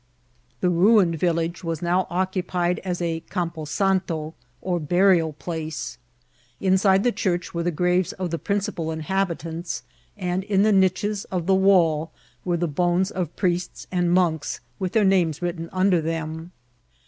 [0.61, 5.99] The ruined village was now occupied as a campo santo, or burial place;
[6.59, 9.83] inside the church were the graves of the principal inhabitants,
[10.17, 12.11] and in the niches of the wall
[12.43, 16.51] were the bones of priests and monks, with their names written under them.